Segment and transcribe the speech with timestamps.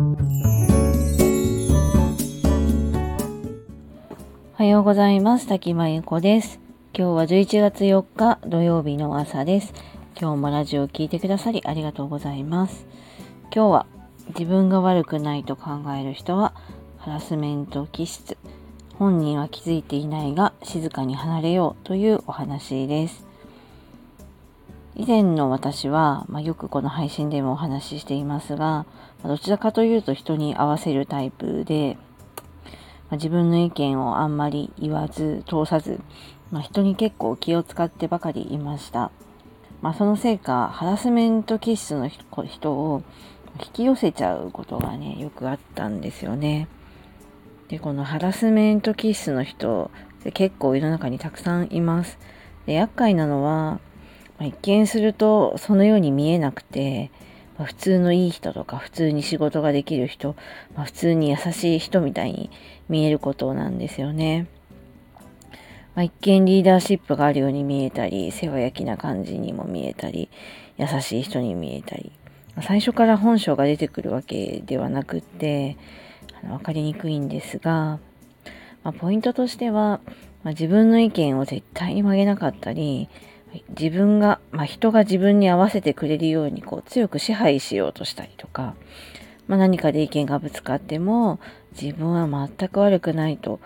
[0.00, 0.02] お
[4.54, 5.46] はようございます。
[5.46, 6.58] 滝真由子です。
[6.96, 9.74] 今日は11月4日土曜日の朝です。
[10.18, 12.86] 今日もラジオを聴いてくださりありがとうございます。
[13.54, 13.86] 今日は
[14.28, 16.54] 自分が悪くないと考える人は
[16.96, 18.38] ハラスメント気質。
[18.94, 23.29] 本人は気づいていないが静かに離れようというお話です。
[24.96, 28.86] 以前の私は、まあ、よくこの配信でもお話ししていますが、
[29.22, 31.96] まどちらかというと人に合わせるタイプで、
[33.08, 36.00] まあ、自分の意見をあんまり言わず通さず、
[36.50, 39.10] まあ、人に結構気を使ってばかりいました。
[39.80, 43.02] まあ、そのせいかハラスメント気質の人を
[43.58, 46.68] 引き寄せちゃうことがねよくあったんですよね。
[47.68, 49.90] でこのハラスメント気質の人
[50.34, 52.18] 結構世の中にたくさんいます。
[52.66, 53.80] で厄介なのは、
[54.40, 57.10] まあ、一見するとそのように見えなくて、
[57.58, 60.34] まあ、普通のいい人とか普通に仕事ができる人、
[60.74, 62.50] まあ、普通に優しい人みたいに
[62.88, 64.48] 見えることなんですよね。
[65.94, 70.30] まあ、一見リーダーシップがあるように見えたり、世話焼きな感じにも見えたり、
[70.78, 72.12] 優しい人に見えたり、
[72.62, 75.76] 最初から本性が出てくるわけではなくって、
[76.42, 77.98] あの分かりにくいんですが、
[78.84, 80.00] まあ、ポイントとしては、
[80.44, 83.10] まあ、自分の意見を絶対に曲げなかったり、
[83.70, 88.74] 自分が、まあ、人が自分に合わせてくれるようにこう強く支配しようとしたりとか、
[89.48, 91.40] まあ、何かで意見がぶつかっても
[91.80, 93.60] 自分は全く悪くないと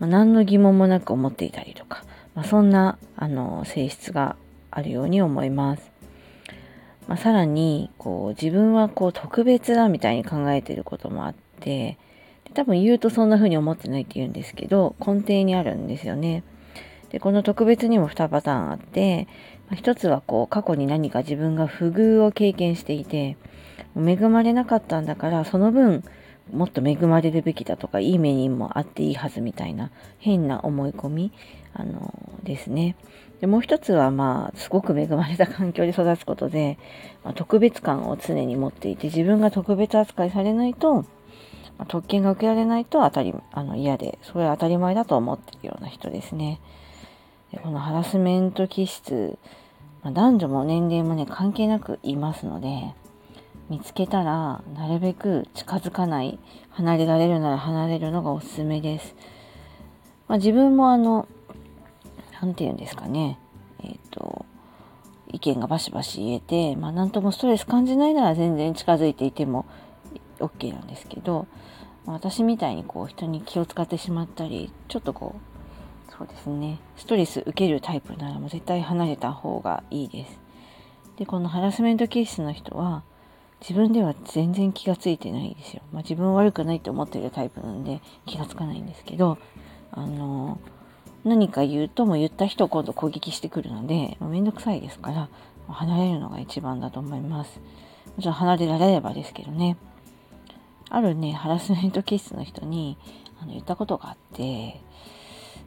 [0.00, 2.02] まあ、何の疑問もなく思っていたりとか、
[2.34, 4.34] まあ、そんなあの性質が
[4.70, 5.90] あるように思います。
[7.06, 11.98] まあ、さらにこう自分はこう特別だみたいに考えてることもあって
[12.44, 16.44] で多分言うとそんな風に思ってないって言うんですけど根底にあるんですよね。
[17.10, 19.28] でこの特別にも2パターンあって、
[19.68, 23.36] ま、1つはこう過去に何か自分が不遇を経験していて
[23.96, 26.04] 恵まれなかったんだからその分
[26.52, 31.32] もっと恵まれるべきだとか、いい目にもあっていいはずみたいな変な思い込み、
[31.74, 32.96] あのですね。
[33.40, 36.78] でもう一つは、まあ、すごく恵まれた環境で育つことで、
[37.24, 41.02] まあ、特別感を常に持っていて、自分が特別扱いされないと、
[41.78, 46.60] まあ、特権が受けられないと当たり、あの嫌で、それは当たり前だと思っているような人ですね。
[47.52, 49.38] でこのハラスメント気質、
[50.02, 52.94] まあ、男女も年齢もね、関係なくいますので、
[53.68, 56.38] 見つけたらなるべく近づかない
[56.70, 59.14] 離れられるなら離れるのがおすすめです、
[60.26, 61.28] まあ、自分もあの
[62.40, 63.38] 何て言うんですかね。
[63.82, 64.44] えっ、ー、と
[65.32, 69.64] 意見がバシバシ言えて、まあ、何ともストレス感じないなら全然近づいていても
[70.40, 71.46] OK なんですけど、
[72.06, 75.59] 私みたいにこう人に気を使ってしまったりちょっとこう
[76.16, 80.38] そうですねストレス受けるタイプならもう絶対離れた方がいいです
[81.16, 83.02] でこのハラスメントケースの人は
[83.60, 85.82] 自分では全然気がついてないですよ。
[85.92, 89.38] まあ、自分悪くないと思ってるタイプなんで気がつかないんですけど、
[89.92, 90.58] あの、
[91.24, 95.28] 何か言うとも言った人を今度攻撃してくるので、まあ、めんどくさいですから、
[95.68, 97.60] 離れるのが一番だと思います。
[98.16, 99.76] もちろん離れられればですけどね。
[100.88, 102.96] あるね、ハラスメント気質の人に
[103.40, 104.80] あの言ったことがあって、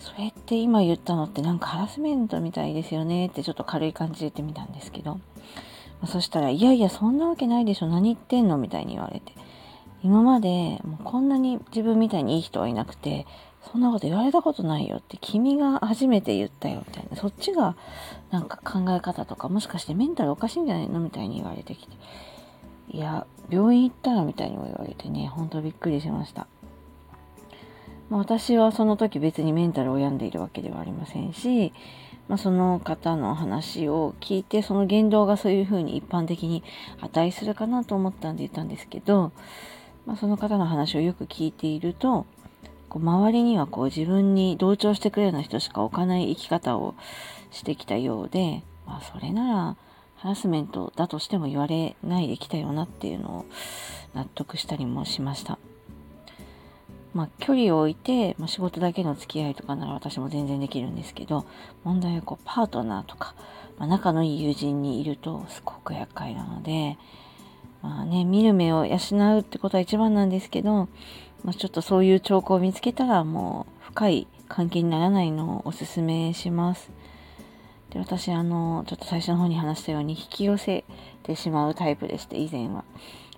[0.00, 5.20] それって今言ったのってなんかハラスメントみたいですよねってちょっと軽い感じで言ってみたんですけど、
[6.06, 7.86] そしたら、いやいや、そんなわけないでしょ。
[7.86, 9.34] 何言ってんのみたいに言われて。
[10.02, 13.26] 今まで、もうこんなに自分みたいにいい人はいなくて、
[13.70, 17.16] そんなこと言われたことないよって、君が初めて言ったよ、みたいな。
[17.16, 17.76] そっちが、
[18.30, 21.94] なんか考え方とか、もしかしてメンタルおかしいんじゃないのみたいに言われてきて。
[22.88, 26.46] いや、病院行ったらみたいにも言われてね、ほんとびっくりしました。
[28.10, 31.72] まあ、私はその時別にメンタルを病んでいるわけではありませんし、
[32.28, 36.62] まあ、その方の話を聞いてその言動がそういうふうに一般的に
[37.00, 39.32] 値するかなと思ったんで言ったんですけど、
[40.06, 42.26] まあ、その方の話をよく聞いていると
[42.88, 46.96] こう周りにはこう自分に同調してくれるような人しか置かない生き方を
[47.52, 49.76] してきたようで、まあ、それなら
[50.16, 53.44] ハラスメントだとしても言われないできたよなっていうのを
[54.14, 55.58] 納得したりもしました。
[57.12, 61.44] まあ、距離を置いて、まあ、仕事だけの付き合いとかなら私も全然できるんですけど
[61.82, 63.34] 問題はこうパートナーとか、
[63.78, 66.98] まあ、仲のいい友人にいるとすごく厄介なので、
[67.82, 68.98] まあね、見る目を養
[69.36, 70.88] うってことは一番なんですけど、
[71.42, 76.90] まあ、ちょっとそういう兆候を見つけたらもう深い関係にならないのをおすすめします。
[77.90, 80.84] で私あのちょっと最初の方に話したように引き寄せ
[81.24, 82.84] てしまうタイプでして以前は。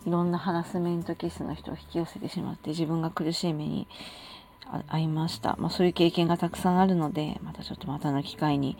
[0.07, 3.87] いろんなハラスメントキスの人を引き寄せてしまって自分が苦しい目に
[4.89, 5.57] 遭いました。
[5.59, 8.77] まあ、そういう経験がたくさんあるので、またちょっとまたの機会に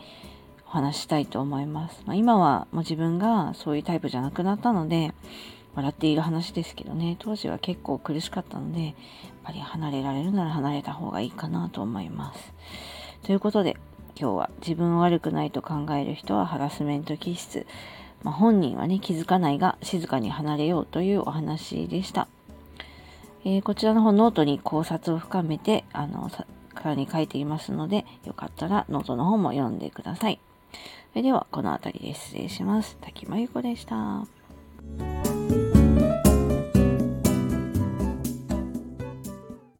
[0.67, 2.03] お話したいと思います。
[2.05, 5.13] まあ、今はもう自分がそういうタイプじゃなくなったので、
[5.75, 8.93] 笑っている話ですけどね、当時は結構苦しかったので、やっ
[9.43, 12.53] ぱり離れられるなら離れた方がいいかなと思います。
[13.23, 13.77] ということで、
[14.19, 17.65] 今日は自分を悪くないと考える人はハラスメント気質。
[18.23, 22.27] まあ、本人はね、気づかないが静かに離れようというお話でした。
[23.45, 26.45] えー、こちらの方ノートに考察を深めて、あの、さ
[26.83, 30.39] らに書いていますので、よかったらノートの方も読んでください。
[31.11, 32.97] それでは、この辺りで失礼します。
[33.01, 35.32] 滝真由子でした。